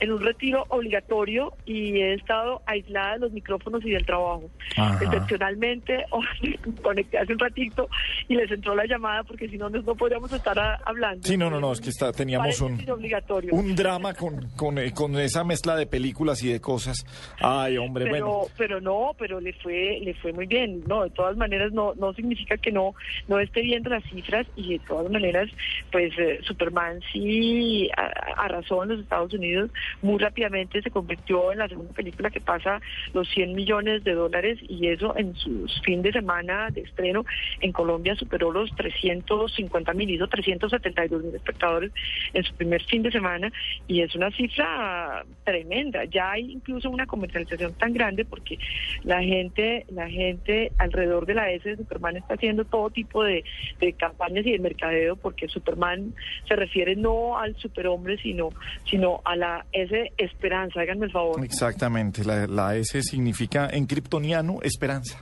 en 0.00 0.12
un 0.12 0.20
retiro 0.22 0.64
obligatorio 0.68 1.52
y 1.66 1.98
he 2.00 2.14
estado 2.14 2.62
aislada 2.66 3.14
de 3.14 3.18
los 3.20 3.32
micrófonos 3.32 3.84
y 3.84 3.90
del 3.90 4.04
trabajo. 4.06 4.50
Ajá. 4.76 4.98
Excepcionalmente, 5.04 6.04
me 6.42 6.74
conecté 6.82 7.18
hace 7.18 7.32
un 7.32 7.38
ratito 7.38 7.88
y 8.28 8.34
les 8.36 8.50
entró 8.50 8.74
la 8.74 8.86
llamada 8.86 9.22
porque 9.24 9.48
si 9.48 9.58
no, 9.58 9.68
no 9.68 9.82
podríamos 9.94 10.32
estar 10.32 10.58
a- 10.58 10.76
hablando. 10.84 11.26
Sí, 11.26 11.36
no, 11.36 11.50
no, 11.50 11.60
no, 11.60 11.72
es 11.72 11.80
que 11.80 11.90
está, 11.90 12.12
teníamos 12.12 12.60
un, 12.60 12.88
obligatorio. 12.90 13.52
un 13.54 13.74
drama 13.76 14.14
con, 14.14 14.48
con, 14.56 14.78
eh, 14.78 14.92
con 14.92 15.16
esa 15.18 15.44
mezcla 15.44 15.76
de 15.76 15.86
películas 15.86 16.42
y 16.42 16.52
de 16.52 16.60
cosas. 16.60 17.04
Ay, 17.40 17.76
hombre, 17.76 18.06
pero 18.10 18.26
bueno. 18.26 18.52
pero 18.56 18.80
no 18.80 19.12
pero 19.18 19.40
le 19.40 19.52
fue 19.52 19.98
le 20.02 20.14
fue 20.14 20.32
muy 20.32 20.46
bien 20.46 20.82
no 20.86 21.02
de 21.02 21.10
todas 21.10 21.36
maneras 21.36 21.72
no 21.72 21.92
no 21.96 22.12
significa 22.14 22.56
que 22.56 22.72
no 22.72 22.94
no 23.28 23.38
esté 23.38 23.60
viendo 23.62 23.90
las 23.90 24.02
cifras 24.04 24.46
y 24.56 24.78
de 24.78 24.78
todas 24.86 25.10
maneras 25.10 25.50
pues 25.92 26.12
eh, 26.18 26.38
Superman 26.44 27.00
sí 27.12 27.90
arrasó 28.36 28.82
en 28.84 28.90
los 28.90 29.00
Estados 29.00 29.34
Unidos 29.34 29.59
muy 30.02 30.18
rápidamente 30.18 30.82
se 30.82 30.90
convirtió 30.90 31.52
en 31.52 31.58
la 31.58 31.68
segunda 31.68 31.92
película 31.92 32.30
que 32.30 32.40
pasa 32.40 32.80
los 33.12 33.28
100 33.30 33.54
millones 33.54 34.04
de 34.04 34.14
dólares 34.14 34.58
y 34.68 34.88
eso 34.88 35.16
en 35.16 35.34
sus 35.34 35.80
fin 35.82 36.02
de 36.02 36.12
semana 36.12 36.70
de 36.70 36.82
estreno 36.82 37.24
en 37.60 37.72
Colombia 37.72 38.14
superó 38.14 38.52
los 38.52 38.74
350 38.76 39.92
mil 39.94 40.10
hizo 40.10 40.26
372 40.28 41.22
mil 41.22 41.34
espectadores 41.34 41.92
en 42.32 42.44
su 42.44 42.54
primer 42.54 42.82
fin 42.84 43.02
de 43.02 43.10
semana 43.10 43.52
y 43.86 44.02
es 44.02 44.14
una 44.14 44.30
cifra 44.32 45.24
tremenda. 45.44 46.04
Ya 46.04 46.32
hay 46.32 46.52
incluso 46.52 46.90
una 46.90 47.06
comercialización 47.06 47.74
tan 47.74 47.92
grande 47.92 48.24
porque 48.24 48.58
la 49.04 49.22
gente 49.22 49.86
la 49.90 50.08
gente 50.08 50.72
alrededor 50.78 51.26
de 51.26 51.34
la 51.34 51.50
S 51.50 51.68
de 51.68 51.76
Superman 51.76 52.16
está 52.16 52.34
haciendo 52.34 52.64
todo 52.64 52.90
tipo 52.90 53.22
de, 53.22 53.44
de 53.80 53.92
campañas 53.92 54.46
y 54.46 54.52
de 54.52 54.58
mercadeo 54.58 55.16
porque 55.16 55.48
Superman 55.48 56.14
se 56.46 56.56
refiere 56.56 56.96
no 56.96 57.38
al 57.38 57.56
superhombre 57.56 58.18
sino 58.18 58.50
sino 58.88 59.20
a 59.24 59.36
la 59.36 59.49
S 59.72 60.12
esperanza 60.16 60.80
háganme 60.80 61.06
el 61.06 61.12
favor 61.12 61.44
Exactamente, 61.44 62.24
la, 62.24 62.46
la 62.46 62.76
S 62.76 63.02
significa 63.02 63.68
en 63.70 63.86
kryptoniano 63.86 64.58
esperanza. 64.62 65.18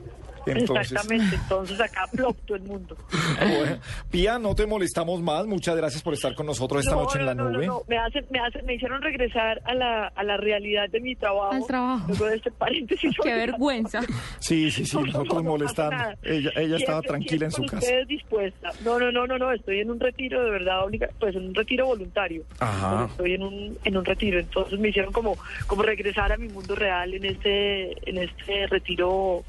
Entonces, 0.53 0.93
exactamente 0.93 1.37
entonces 1.37 1.81
acá 1.81 2.07
plop 2.13 2.37
todo 2.47 2.57
el 2.57 2.63
mundo 2.65 2.97
bueno, 3.41 3.79
Pía, 4.11 4.39
no 4.39 4.55
te 4.55 4.67
molestamos 4.67 5.21
más. 5.23 5.47
Muchas 5.47 5.77
gracias 5.77 6.03
por 6.03 6.15
estar 6.15 6.35
con 6.35 6.47
nosotros 6.47 6.81
esta 6.85 6.95
No, 6.95 7.03
noche 7.03 7.19
en 7.19 7.27
la 7.27 7.35
no, 7.35 7.45
no, 7.45 7.51
nube. 7.51 7.67
no. 7.67 7.83
Me, 7.89 7.99
hacen, 7.99 8.25
me, 8.31 8.39
hacen, 8.41 8.65
me 8.67 8.75
hicieron 8.75 9.01
regresar 9.03 9.61
a 9.65 9.75
la, 9.75 10.09
a 10.09 10.23
la 10.25 10.37
realidad 10.37 10.89
de 10.91 11.01
mi 11.01 11.15
trabajo. 11.17 11.53
Al 11.53 11.67
trabajo. 11.67 12.07
Luego 12.09 12.27
de 12.27 12.37
este 12.37 12.51
paréntesis. 12.51 13.15
Qué 13.23 13.35
vergüenza. 13.35 14.01
Sí, 14.41 14.71
sí, 14.71 14.85
sí, 14.87 14.97
No, 14.97 15.03
no, 15.03 15.07
nosotros 15.07 15.27
no 15.35 15.35
pasa 15.35 15.49
molestando. 15.49 15.97
nada. 15.97 16.17
Ella, 16.23 16.51
ella 16.57 16.77
estaba 16.77 17.03
tranquila 17.03 17.45
en 17.47 17.53
su 17.53 17.63
casa. 17.63 17.79
ustedes 17.79 18.09
dispuesta. 18.09 18.71
No, 18.85 18.99
no, 18.99 19.13
no, 19.13 19.27
no, 19.27 19.39
no. 19.39 19.53
Estoy 19.53 19.81
en 19.81 19.91
un 19.91 20.01
retiro 20.01 20.43
de 20.45 20.51
verdad, 20.51 20.81
pues 21.19 21.35
en 21.37 21.47
un 21.49 21.55
retiro 21.55 21.87
voluntario. 21.87 22.45
Ajá. 22.59 23.07
Estoy 23.11 23.35
en 23.35 23.43
un, 23.43 23.79
en 23.85 23.97
un 23.97 24.05
retiro. 24.05 24.39
Entonces 24.39 24.79
me 24.79 24.89
hicieron 24.89 25.13
como, 25.13 25.37
como 25.67 25.83
regresar 25.83 26.33
a 26.33 26.37
mi 26.37 26.49
mundo 26.49 26.75
real 26.75 27.15
en 27.15 27.25
este, 27.25 28.09
en 28.09 28.19
este 28.19 28.67
retiro 28.69 29.45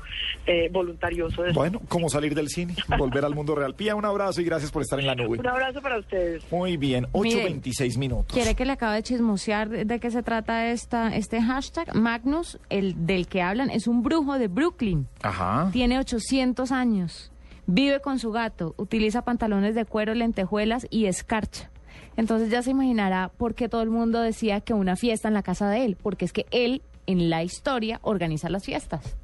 eh, 0.45 0.69
voluntarioso. 0.89 1.43
de- 1.43 1.53
Bueno, 1.53 1.81
como 1.87 2.09
salir 2.09 2.35
del 2.35 2.49
cine, 2.49 2.75
volver 2.97 3.25
al 3.25 3.35
mundo 3.35 3.55
real. 3.55 3.75
Pía, 3.75 3.95
un 3.95 4.05
abrazo 4.05 4.41
y 4.41 4.43
gracias 4.45 4.71
por 4.71 4.81
estar 4.81 4.99
en 4.99 5.07
la 5.07 5.15
nube. 5.15 5.39
Un 5.39 5.47
abrazo 5.47 5.81
para 5.81 5.97
ustedes. 5.99 6.43
Muy 6.51 6.77
bien, 6.77 7.07
Mire, 7.13 7.45
8.26 7.61 7.97
minutos. 7.97 8.33
¿Quiere 8.33 8.55
que 8.55 8.65
le 8.65 8.73
acabe 8.73 8.95
de 8.95 9.03
chismosear 9.03 9.69
de 9.69 9.85
de 9.85 9.99
qué 9.99 10.11
se 10.11 10.21
trata 10.23 10.67
esta, 10.69 11.15
este 11.15 11.41
hashtag? 11.41 11.95
Magnus, 11.95 12.59
el 12.69 13.05
del 13.05 13.27
que 13.27 13.41
hablan, 13.41 13.69
es 13.69 13.87
un 13.87 14.03
brujo 14.03 14.37
de 14.37 14.47
Brooklyn. 14.47 15.07
Ajá. 15.23 15.69
Tiene 15.71 15.97
800 15.99 16.71
años. 16.71 17.31
Vive 17.65 17.99
con 18.01 18.19
su 18.19 18.31
gato. 18.31 18.73
Utiliza 18.77 19.23
pantalones 19.23 19.75
de 19.75 19.85
cuero, 19.85 20.13
lentejuelas 20.13 20.87
y 20.89 21.05
escarcha. 21.05 21.69
Entonces 22.17 22.49
ya 22.49 22.61
se 22.61 22.71
imaginará 22.71 23.31
por 23.37 23.55
qué 23.55 23.69
todo 23.69 23.81
el 23.81 23.89
mundo 23.89 24.21
decía 24.21 24.59
que 24.61 24.73
una 24.73 24.95
fiesta 24.95 25.27
en 25.27 25.33
la 25.33 25.43
casa 25.43 25.69
de 25.69 25.85
él. 25.85 25.97
Porque 26.01 26.25
es 26.25 26.33
que 26.33 26.45
él, 26.51 26.81
en 27.07 27.29
la 27.29 27.43
historia, 27.43 27.99
organiza 28.03 28.49
las 28.49 28.65
fiestas. 28.65 29.15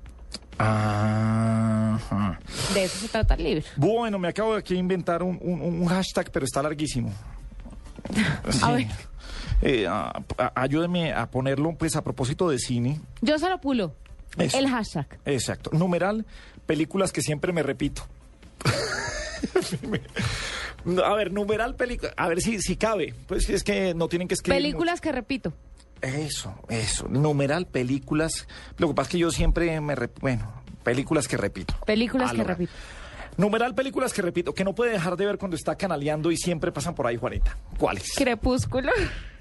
Ajá. 0.58 2.40
De 2.74 2.84
eso 2.86 2.98
se 3.00 3.08
trata 3.10 3.34
el 3.36 3.44
libro. 3.44 3.64
Bueno, 3.76 4.18
me 4.20 4.28
acabo 4.30 4.54
de 4.54 4.60
aquí 4.60 4.76
inventar 4.76 5.22
un, 5.24 5.38
un- 5.42 5.62
un 5.62 5.86
hashtag, 5.88 6.32
pero 6.32 6.46
está 6.46 6.62
larguísimo. 6.64 7.12
Sí. 8.50 8.60
A 8.64 8.72
ver. 8.72 8.88
Eh, 9.62 9.88
a- 9.88 10.12
a- 10.38 10.52
ayúdeme 10.62 11.14
a 11.14 11.30
ponerlo, 11.32 11.74
pues, 11.78 11.96
a 11.96 12.04
propósito 12.04 12.50
de 12.50 12.60
cine. 12.60 13.00
Yo 13.22 13.40
se 13.40 13.50
lo 13.50 13.60
pulo. 13.62 13.96
Eso. 14.38 14.58
El 14.58 14.68
hashtag. 14.70 15.08
Exacto. 15.26 15.70
Numeral, 15.74 16.26
películas 16.66 17.12
que 17.14 17.22
siempre 17.22 17.54
me 17.54 17.64
repito. 17.64 18.06
a 21.06 21.14
ver, 21.16 21.32
numeral, 21.32 21.76
película. 21.76 22.12
A 22.18 22.28
ver 22.28 22.42
si, 22.42 22.60
si 22.62 22.76
cabe. 22.76 23.14
Pues 23.28 23.50
es 23.50 23.64
que 23.64 23.94
no 23.94 24.08
tienen 24.10 24.28
que 24.28 24.34
escribir. 24.34 24.62
Películas 24.62 25.00
que 25.02 25.12
repito. 25.12 25.54
Eso, 26.06 26.54
eso. 26.70 27.08
Numeral, 27.08 27.66
películas. 27.66 28.48
Lo 28.78 28.88
que 28.88 28.94
pasa 28.94 29.08
es 29.08 29.12
que 29.14 29.18
yo 29.18 29.32
siempre 29.32 29.82
me. 29.82 29.96
Bueno, 30.22 30.62
películas 30.84 31.28
que 31.28 31.36
repito. 31.36 31.74
Películas 31.86 32.32
que 32.32 32.44
repito. 32.44 32.74
Numeral, 33.38 33.76
películas 33.76 34.14
que 34.14 34.22
repito, 34.22 34.54
que 34.54 34.64
no 34.64 34.74
puede 34.76 34.92
dejar 34.92 35.18
de 35.18 35.26
ver 35.26 35.38
cuando 35.38 35.58
está 35.58 35.76
canaleando 35.76 36.32
y 36.32 36.38
siempre 36.38 36.72
pasan 36.72 36.96
por 36.96 37.08
ahí, 37.08 37.18
Juanita. 37.18 37.58
¿Cuáles? 37.78 38.14
Crepúsculo. 38.16 38.92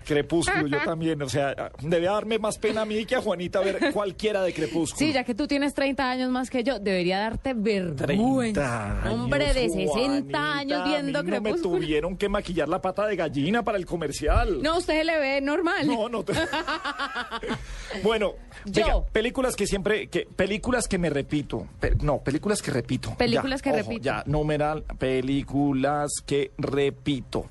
Crepúsculo, 0.04 0.66
yo 0.66 0.78
también. 0.84 1.20
O 1.22 1.28
sea, 1.28 1.72
debe 1.80 2.06
darme 2.06 2.38
más 2.38 2.58
pena 2.58 2.82
a 2.82 2.84
mí 2.84 3.04
que 3.06 3.16
a 3.16 3.20
Juanita 3.20 3.60
ver 3.60 3.78
cualquiera 3.92 4.42
de 4.42 4.52
Crepúsculo. 4.52 4.98
Sí, 4.98 5.12
ya 5.12 5.24
que 5.24 5.34
tú 5.34 5.46
tienes 5.46 5.74
30 5.74 6.10
años 6.10 6.30
más 6.30 6.50
que 6.50 6.62
yo, 6.62 6.78
debería 6.78 7.18
darte 7.18 7.54
30 7.54 8.06
vergüenza. 8.06 9.02
años, 9.02 9.14
Hombre 9.14 9.46
de 9.54 9.68
60 9.68 9.90
Juanita, 9.92 10.52
años 10.58 10.80
a 10.80 10.84
viendo 10.84 11.22
mí 11.24 11.30
No 11.30 11.40
me 11.40 11.54
tuvieron 11.54 12.16
que 12.16 12.28
maquillar 12.28 12.68
la 12.68 12.80
pata 12.80 13.06
de 13.06 13.16
gallina 13.16 13.62
para 13.64 13.78
el 13.78 13.86
comercial. 13.86 14.62
No, 14.62 14.78
usted 14.78 14.94
se 14.98 15.04
le 15.04 15.18
ve 15.18 15.40
normal. 15.40 15.86
No, 15.86 16.08
no 16.08 16.22
te- 16.24 16.34
bueno, 18.02 18.34
Yo. 18.64 18.84
venga, 18.86 19.04
películas 19.12 19.56
que 19.56 19.66
siempre, 19.66 20.08
que, 20.08 20.26
películas 20.36 20.88
que 20.88 20.98
me 20.98 21.10
repito. 21.10 21.66
Pe- 21.80 21.94
no, 22.02 22.18
películas 22.22 22.62
que 22.62 22.70
repito. 22.70 23.14
Películas 23.16 23.60
Ya, 23.60 23.64
que 23.64 23.70
ojo, 23.70 23.78
repito. 23.90 24.02
Ya, 24.04 24.22
numeral, 24.26 24.82
películas 24.98 26.10
que 26.26 26.52
repito. 26.58 27.46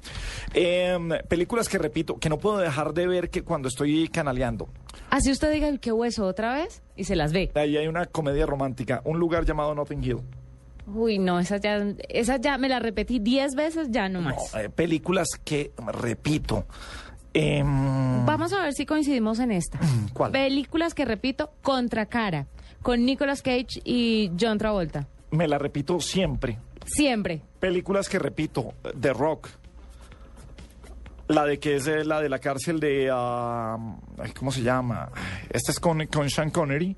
Em, 0.53 1.09
películas 1.27 1.69
que 1.69 1.77
repito, 1.77 2.17
que 2.19 2.29
no 2.29 2.37
puedo 2.43 2.57
dejar 2.57 2.93
de 2.93 3.07
ver 3.07 3.29
que 3.29 3.41
cuando 3.41 3.69
estoy 3.69 4.09
canaleando. 4.09 4.67
Así 5.09 5.31
usted 5.31 5.49
diga, 5.53 5.75
¿qué 5.77 5.93
hueso 5.93 6.25
otra 6.25 6.53
vez? 6.53 6.83
Y 6.97 7.05
se 7.05 7.15
las 7.15 7.31
ve. 7.31 7.49
Ahí 7.55 7.77
hay 7.77 7.87
una 7.87 8.05
comedia 8.05 8.45
romántica, 8.45 9.01
un 9.05 9.17
lugar 9.17 9.45
llamado 9.45 9.73
Notting 9.73 10.03
Hill. 10.03 10.17
Uy, 10.85 11.19
no, 11.19 11.39
esas 11.39 11.61
ya, 11.61 11.77
esas 12.09 12.41
ya 12.41 12.57
me 12.57 12.67
las 12.67 12.81
repetí 12.81 13.19
10 13.19 13.55
veces, 13.55 13.87
ya 13.91 14.09
no 14.09 14.19
más. 14.19 14.35
No, 14.53 14.59
eh, 14.59 14.69
películas 14.69 15.29
que 15.45 15.71
repito. 15.87 16.65
Em, 17.33 18.25
Vamos 18.25 18.51
a 18.51 18.61
ver 18.63 18.73
si 18.73 18.85
coincidimos 18.85 19.39
en 19.39 19.53
esta. 19.53 19.79
¿Cuál? 20.13 20.33
Películas 20.33 20.93
que 20.93 21.05
repito, 21.05 21.51
Contracara, 21.61 22.47
con 22.81 23.05
Nicolas 23.05 23.41
Cage 23.41 23.81
y 23.85 24.31
John 24.37 24.57
Travolta. 24.57 25.07
me 25.31 25.47
la 25.47 25.57
repito 25.57 26.01
siempre. 26.01 26.59
Siempre. 26.85 27.41
Películas 27.61 28.09
que 28.09 28.19
repito, 28.19 28.73
The 28.99 29.13
Rock. 29.13 29.47
La 31.27 31.45
de 31.45 31.57
que 31.59 31.77
es 31.77 31.87
eh, 31.87 32.03
la 32.03 32.21
de 32.21 32.29
la 32.29 32.39
cárcel 32.39 32.79
de... 32.79 33.09
ay, 33.11 34.31
¿Cómo 34.37 34.51
se 34.51 34.61
llama? 34.61 35.09
Esta 35.49 35.71
es 35.71 35.79
con, 35.79 36.05
con 36.07 36.29
Sean 36.29 36.49
Connery. 36.51 36.95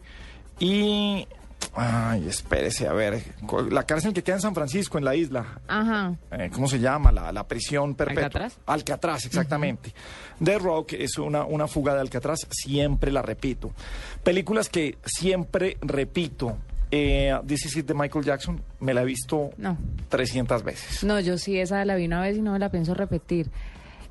Y 0.59 1.27
Ay, 1.77 2.27
espérese, 2.29 2.87
a 2.87 2.93
ver. 2.93 3.21
La 3.69 3.83
cárcel 3.83 4.13
que 4.13 4.23
queda 4.23 4.35
en 4.35 4.41
San 4.41 4.55
Francisco, 4.55 4.97
en 4.97 5.03
la 5.03 5.13
isla. 5.15 5.59
Ajá. 5.67 6.15
Eh, 6.31 6.49
¿Cómo 6.53 6.67
se 6.69 6.79
llama? 6.79 7.11
La, 7.11 7.31
la 7.33 7.45
prisión 7.47 7.95
perpetua. 7.95 8.23
¿Alcatraz? 8.25 8.57
Alcatraz, 8.65 9.25
exactamente. 9.25 9.93
The 10.41 10.57
Rock 10.57 10.93
es 10.93 11.17
una, 11.17 11.43
una 11.43 11.67
fuga 11.67 11.93
de 11.93 11.99
Alcatraz, 12.01 12.39
siempre 12.49 13.11
la 13.11 13.21
repito. 13.21 13.71
Películas 14.23 14.69
que 14.69 14.97
siempre 15.05 15.77
repito. 15.81 16.57
Eh, 16.91 17.37
This 17.45 17.65
Is 17.65 17.77
It 17.77 17.87
de 17.87 17.93
Michael 17.93 18.23
Jackson, 18.23 18.61
me 18.79 18.93
la 18.93 19.01
he 19.01 19.05
visto 19.05 19.49
No. 19.57 19.77
300 20.07 20.63
veces. 20.63 21.03
No, 21.03 21.19
yo 21.19 21.37
sí, 21.37 21.59
esa 21.59 21.83
la 21.83 21.95
vi 21.95 22.05
una 22.05 22.21
vez 22.21 22.37
y 22.37 22.41
no 22.41 22.53
me 22.53 22.59
la 22.59 22.69
pienso 22.69 22.93
repetir. 22.93 23.49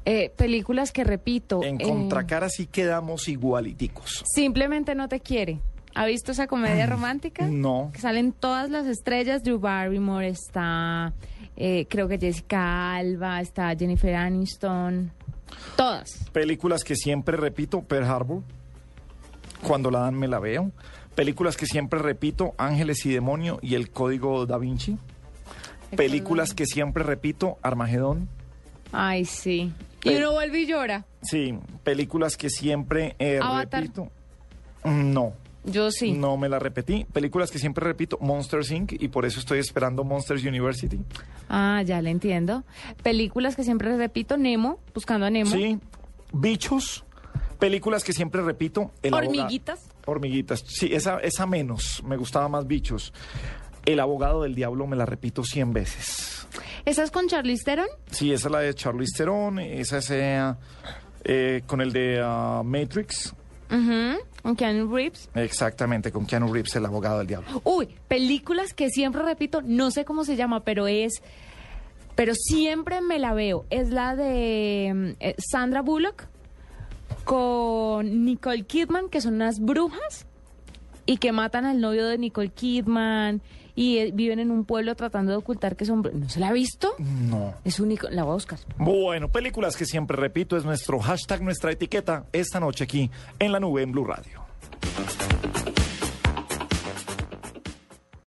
Eh, 0.04 0.30
películas 0.37 0.92
que 0.92 1.04
repito. 1.04 1.62
En 1.62 1.80
eh, 1.80 1.84
Contracara 1.84 2.49
sí 2.49 2.66
quedamos 2.66 3.28
igualiticos. 3.28 4.23
Simplemente 4.26 4.94
no 4.94 5.08
te 5.08 5.20
quiere. 5.20 5.61
¿Ha 5.94 6.06
visto 6.06 6.32
esa 6.32 6.46
comedia 6.46 6.87
romántica? 6.87 7.46
No. 7.46 7.90
Que 7.92 8.00
salen 8.00 8.32
todas 8.32 8.68
las 8.68 8.87
estrellas. 8.87 9.44
Drew 9.44 9.61
Barrymore 9.61 10.28
está, 10.28 11.12
eh, 11.56 11.87
creo 11.88 12.08
que 12.08 12.18
Jessica 12.18 12.96
Alba, 12.96 13.40
está 13.40 13.75
Jennifer 13.76 14.14
Aniston. 14.14 15.12
Todas. 15.76 16.28
Películas 16.32 16.82
que 16.82 16.96
siempre 16.96 17.37
repito, 17.37 17.82
Pearl 17.82 18.04
Harbor. 18.06 18.42
Cuando 19.62 19.90
la 19.90 20.00
dan 20.00 20.14
me 20.14 20.26
la 20.26 20.40
veo. 20.40 20.73
Películas 21.14 21.56
que 21.56 21.66
siempre 21.66 22.00
repito, 22.00 22.54
Ángeles 22.58 23.06
y 23.06 23.12
Demonio 23.12 23.61
y 23.62 23.76
El 23.76 23.90
Código 23.90 24.46
Da 24.46 24.58
Vinci. 24.58 24.99
Películas 25.96 26.54
que 26.54 26.66
siempre 26.66 27.04
repito, 27.04 27.56
Armagedón. 27.62 28.28
Ay, 28.90 29.25
sí. 29.25 29.73
Y 30.04 30.11
Pe- 30.11 30.18
uno 30.18 30.32
vuelve 30.32 30.61
y 30.61 30.66
llora. 30.66 31.04
Sí, 31.23 31.58
películas 31.82 32.37
que 32.37 32.50
siempre 32.50 33.16
eh, 33.18 33.40
Avatar. 33.42 33.82
repito. 33.82 34.11
No, 34.84 35.32
Yo 35.64 35.90
sí. 35.90 36.12
no 36.12 36.37
me 36.37 36.49
la 36.49 36.58
repetí. 36.58 37.06
Películas 37.12 37.50
que 37.50 37.58
siempre 37.58 37.84
repito, 37.87 38.18
Monsters 38.20 38.70
Inc. 38.70 38.92
Y 38.92 39.08
por 39.08 39.25
eso 39.25 39.40
estoy 39.40 39.58
esperando 39.58 40.04
Monsters 40.04 40.44
University. 40.44 41.00
Ah, 41.49 41.82
ya 41.84 42.02
le 42.02 42.11
entiendo. 42.11 42.64
Películas 43.02 43.56
que 43.56 43.64
siempre 43.64 43.96
repito, 43.96 44.37
Nemo, 44.37 44.78
buscando 44.94 45.25
a 45.26 45.30
Nemo. 45.30 45.50
Sí, 45.50 45.78
Bichos. 46.32 47.04
Películas 47.58 48.04
que 48.04 48.12
siempre 48.12 48.42
repito, 48.42 48.90
El 49.02 49.14
abogado- 49.14 49.30
Hormiguitas. 49.40 49.88
Hormiguitas. 50.04 50.62
Sí, 50.66 50.90
esa, 50.92 51.18
esa 51.20 51.46
menos. 51.46 52.02
Me 52.04 52.16
gustaba 52.18 52.46
más 52.49 52.66
Bichos. 52.66 53.14
El 53.87 54.00
abogado 54.00 54.43
del 54.43 54.55
diablo 54.55 54.87
me 54.87 54.97
la 54.97 55.07
repito 55.07 55.45
100 55.45 55.73
veces. 55.73 56.47
¿Esa 56.85 57.03
es 57.03 57.11
con 57.11 57.29
Charlize 57.29 57.64
Theron? 57.64 57.88
Sí, 58.11 58.33
esa 58.33 58.49
es 58.49 58.53
la 58.53 58.61
de 58.61 58.75
Charlize 58.75 59.17
Theron. 59.17 59.59
Esa 59.59 59.99
es 59.99 60.11
eh, 60.11 60.55
eh, 61.25 61.62
con 61.67 61.81
el 61.81 61.93
de 61.93 62.21
ah, 62.23 62.62
Matrix. 62.64 63.35
Con 64.43 64.57
Keanu 64.57 64.95
Reeves. 64.95 65.31
Exactamente, 65.35 66.12
con 66.12 66.26
Keanu 66.26 66.53
Reeves, 66.53 66.76
el 66.76 66.85
abogado 66.85 67.19
del 67.19 67.26
diablo. 67.26 67.62
Uy, 67.64 67.88
películas 68.09 68.75
que 68.75 68.91
siempre 68.91 69.23
repito, 69.23 69.62
no 69.62 69.91
sé 69.91 70.05
cómo 70.05 70.25
se 70.25 70.37
llama, 70.37 70.61
pero 70.61 70.87
es, 70.87 71.23
pero 72.14 72.35
siempre 72.35 73.00
me 73.00 73.19
la 73.19 73.33
veo. 73.35 73.64
Es 73.71 73.88
la 73.88 74.14
de 74.14 74.93
mm, 74.95 75.09
eh, 75.21 75.35
Sandra 75.38 75.81
Bullock 75.81 76.26
con 77.25 78.25
Nicole 78.25 78.64
Kidman, 78.64 79.09
que 79.09 79.21
son 79.21 79.35
unas 79.35 79.61
brujas 79.61 80.26
y 81.07 81.17
que 81.17 81.33
matan 81.33 81.64
al 81.64 81.81
novio 81.81 82.07
de 82.07 82.19
Nicole 82.19 82.50
Kidman 82.50 83.43
y 83.75 83.99
eh, 83.99 84.11
viven 84.12 84.38
en 84.38 84.50
un 84.50 84.64
pueblo 84.64 84.95
tratando 84.95 85.33
de 85.33 85.38
ocultar 85.38 85.76
que 85.76 85.85
son... 85.85 86.02
¿No 86.12 86.28
se 86.28 86.40
la 86.40 86.49
ha 86.49 86.52
visto? 86.52 86.95
No. 86.99 87.54
Es 87.64 87.81
único, 87.81 88.09
la 88.11 88.23
voy 88.23 88.33
a 88.33 88.35
buscar. 88.35 88.59
Bueno, 88.78 89.28
películas 89.28 89.76
que 89.76 89.87
siempre 89.87 90.16
repito 90.16 90.57
es 90.57 90.64
nuestro 90.64 90.99
hashtag, 91.00 91.43
nuestra 91.43 91.73
etiqueta 91.73 92.26
esta 92.33 92.61
noche 92.61 92.85
aquí 92.85 93.11
en 93.38 93.52
la 93.52 93.61
nube 93.61 93.83
en 93.83 93.93
Blue 93.93 94.04
Radio. 94.04 94.45